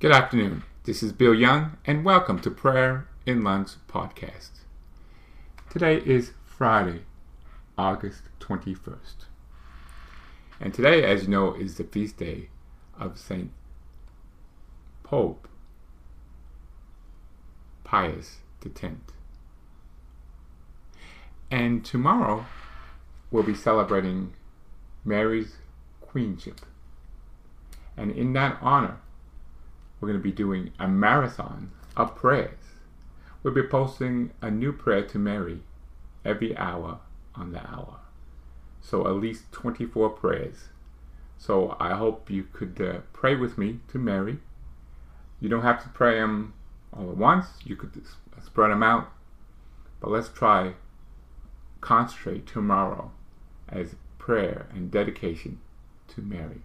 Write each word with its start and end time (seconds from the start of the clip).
Good 0.00 0.12
afternoon. 0.12 0.62
This 0.84 1.02
is 1.02 1.10
Bill 1.10 1.34
Young, 1.34 1.76
and 1.84 2.04
welcome 2.04 2.38
to 2.42 2.52
Prayer 2.52 3.08
in 3.26 3.42
Lunch 3.42 3.70
podcast. 3.88 4.50
Today 5.70 5.96
is 5.96 6.30
Friday, 6.44 7.00
August 7.76 8.22
21st. 8.38 9.24
And 10.60 10.72
today, 10.72 11.02
as 11.02 11.24
you 11.24 11.28
know, 11.30 11.52
is 11.52 11.78
the 11.78 11.82
feast 11.82 12.16
day 12.16 12.48
of 12.96 13.18
St. 13.18 13.50
Pope 15.02 15.48
Pius 17.82 18.36
X. 18.64 18.92
And 21.50 21.84
tomorrow, 21.84 22.46
we'll 23.32 23.42
be 23.42 23.52
celebrating 23.52 24.34
Mary's 25.04 25.56
queenship. 26.00 26.60
And 27.96 28.12
in 28.12 28.32
that 28.34 28.58
honor, 28.62 28.98
we're 30.00 30.08
going 30.08 30.18
to 30.18 30.22
be 30.22 30.32
doing 30.32 30.72
a 30.78 30.88
marathon 30.88 31.70
of 31.96 32.14
prayers. 32.14 32.58
We'll 33.42 33.54
be 33.54 33.62
posting 33.62 34.32
a 34.40 34.50
new 34.50 34.72
prayer 34.72 35.04
to 35.06 35.18
Mary 35.18 35.62
every 36.24 36.56
hour 36.56 37.00
on 37.34 37.52
the 37.52 37.66
hour. 37.68 38.00
So 38.80 39.06
at 39.06 39.14
least 39.14 39.50
24 39.52 40.10
prayers. 40.10 40.68
So 41.36 41.76
I 41.78 41.94
hope 41.94 42.30
you 42.30 42.44
could 42.52 42.80
uh, 42.80 43.00
pray 43.12 43.36
with 43.36 43.58
me 43.58 43.80
to 43.88 43.98
Mary. 43.98 44.38
You 45.40 45.48
don't 45.48 45.62
have 45.62 45.82
to 45.84 45.88
pray 45.88 46.18
them 46.18 46.54
all 46.92 47.10
at 47.10 47.16
once. 47.16 47.46
You 47.64 47.76
could 47.76 48.02
spread 48.44 48.70
them 48.70 48.82
out. 48.82 49.08
But 50.00 50.10
let's 50.10 50.28
try 50.28 50.74
concentrate 51.80 52.46
tomorrow 52.46 53.12
as 53.68 53.94
prayer 54.18 54.66
and 54.72 54.90
dedication 54.90 55.60
to 56.08 56.20
Mary. 56.20 56.62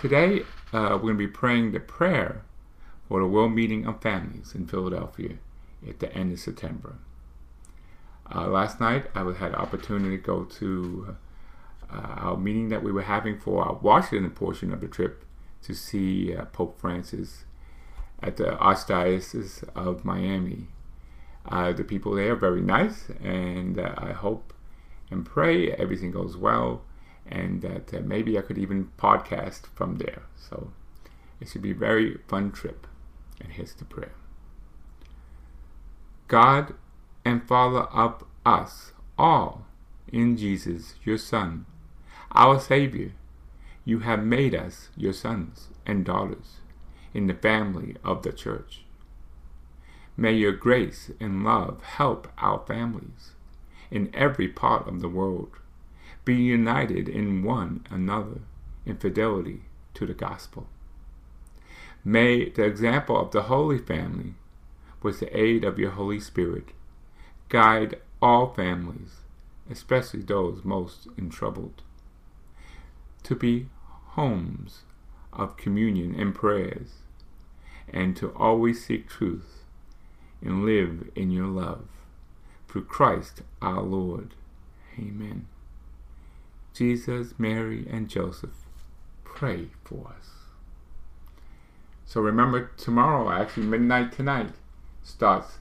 Today, 0.00 0.42
uh, 0.72 0.90
we're 0.94 0.98
going 0.98 1.14
to 1.14 1.18
be 1.18 1.28
praying 1.28 1.72
the 1.72 1.80
prayer 1.80 2.42
for 3.08 3.20
the 3.20 3.26
World 3.26 3.52
Meeting 3.52 3.86
of 3.86 4.00
Families 4.00 4.54
in 4.54 4.66
Philadelphia 4.66 5.36
at 5.86 5.98
the 6.00 6.12
end 6.14 6.32
of 6.32 6.40
September. 6.40 6.94
Uh, 8.34 8.46
last 8.46 8.80
night, 8.80 9.06
I 9.14 9.20
had 9.20 9.52
the 9.52 9.58
opportunity 9.58 10.16
to 10.16 10.22
go 10.22 10.44
to 10.44 11.16
uh, 11.92 11.96
our 11.96 12.36
meeting 12.36 12.70
that 12.70 12.82
we 12.82 12.92
were 12.92 13.02
having 13.02 13.38
for 13.38 13.64
our 13.64 13.74
Washington 13.74 14.30
portion 14.30 14.72
of 14.72 14.80
the 14.80 14.88
trip 14.88 15.24
to 15.62 15.74
see 15.74 16.34
uh, 16.34 16.46
Pope 16.46 16.80
Francis 16.80 17.44
at 18.22 18.36
the 18.36 18.44
Archdiocese 18.44 19.64
of 19.74 20.04
Miami. 20.04 20.68
Uh, 21.46 21.72
the 21.72 21.84
people 21.84 22.14
there 22.14 22.32
are 22.32 22.36
very 22.36 22.60
nice, 22.60 23.10
and 23.22 23.78
uh, 23.78 23.94
I 23.98 24.12
hope 24.12 24.54
and 25.10 25.26
pray 25.26 25.72
everything 25.72 26.12
goes 26.12 26.36
well 26.36 26.82
and 27.26 27.62
that 27.62 27.94
uh, 27.94 28.00
maybe 28.04 28.38
I 28.38 28.42
could 28.42 28.58
even 28.58 28.90
podcast 28.98 29.66
from 29.74 29.96
there. 29.96 30.22
So 30.36 30.72
it 31.40 31.48
should 31.48 31.62
be 31.62 31.72
a 31.72 31.74
very 31.74 32.18
fun 32.28 32.52
trip. 32.52 32.86
And 33.40 33.52
here's 33.52 33.74
the 33.74 33.84
prayer 33.84 34.14
God 36.28 36.74
and 37.24 37.46
Father 37.46 37.82
of 37.92 38.24
us 38.44 38.92
all 39.18 39.66
in 40.12 40.36
Jesus, 40.36 40.94
your 41.04 41.18
Son, 41.18 41.66
our 42.32 42.58
Savior, 42.58 43.12
you 43.84 44.00
have 44.00 44.24
made 44.24 44.54
us 44.54 44.90
your 44.96 45.12
sons 45.12 45.68
and 45.86 46.04
daughters 46.04 46.60
in 47.14 47.26
the 47.26 47.34
family 47.34 47.96
of 48.04 48.22
the 48.22 48.32
church. 48.32 48.84
May 50.16 50.34
your 50.34 50.52
grace 50.52 51.10
and 51.20 51.44
love 51.44 51.82
help 51.82 52.28
our 52.38 52.62
families 52.66 53.32
in 53.90 54.10
every 54.14 54.48
part 54.48 54.86
of 54.86 55.00
the 55.00 55.08
world 55.08 55.50
be 56.24 56.36
united 56.36 57.08
in 57.08 57.42
one 57.42 57.84
another 57.90 58.40
in 58.86 58.96
fidelity 58.96 59.62
to 59.94 60.06
the 60.06 60.14
gospel. 60.14 60.66
May 62.04 62.48
the 62.48 62.64
example 62.64 63.20
of 63.20 63.30
the 63.30 63.42
Holy 63.42 63.78
Family, 63.78 64.34
with 65.02 65.20
the 65.20 65.36
aid 65.36 65.64
of 65.64 65.78
your 65.78 65.92
Holy 65.92 66.20
Spirit, 66.20 66.70
guide 67.48 68.00
all 68.20 68.52
families, 68.54 69.16
especially 69.70 70.22
those 70.22 70.64
most 70.64 71.06
in 71.16 71.30
trouble, 71.30 71.72
to 73.22 73.34
be 73.34 73.68
homes 74.10 74.80
of 75.32 75.56
communion 75.56 76.14
and 76.18 76.34
prayers, 76.34 76.94
and 77.88 78.16
to 78.16 78.32
always 78.34 78.84
seek 78.84 79.08
truth 79.08 79.64
and 80.40 80.64
live 80.64 81.10
in 81.14 81.30
your 81.30 81.46
love. 81.46 81.86
Through 82.68 82.84
Christ 82.84 83.42
our 83.60 83.82
Lord. 83.82 84.34
Amen. 84.98 85.46
Jesus, 86.74 87.34
Mary, 87.38 87.86
and 87.90 88.08
Joseph, 88.08 88.66
pray 89.24 89.68
for 89.84 90.14
us. 90.18 90.30
So 92.04 92.20
remember, 92.20 92.70
tomorrow, 92.76 93.30
actually 93.30 93.66
midnight 93.66 94.12
tonight, 94.12 94.52
starts 95.02 95.58